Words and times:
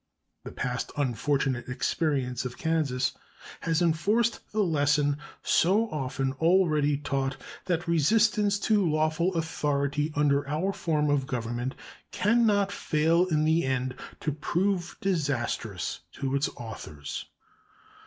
The 0.45 0.51
past 0.51 0.91
unfortunate 0.97 1.69
experience 1.69 2.43
of 2.43 2.57
Kansas 2.57 3.13
has 3.59 3.83
enforced 3.83 4.39
the 4.51 4.63
lesson, 4.63 5.17
so 5.43 5.91
often 5.91 6.33
already 6.39 6.97
taught, 6.97 7.37
that 7.65 7.87
resistance 7.87 8.57
to 8.61 8.83
lawful 8.83 9.31
authority 9.35 10.11
under 10.15 10.47
our 10.47 10.73
form 10.73 11.11
of 11.11 11.27
government 11.27 11.75
can 12.11 12.47
not 12.47 12.71
fail 12.71 13.27
in 13.27 13.43
the 13.45 13.63
end 13.63 13.93
to 14.21 14.31
prove 14.31 14.97
disastrous 15.01 15.99
to 16.13 16.33
its 16.33 16.49
authors. 16.57 17.25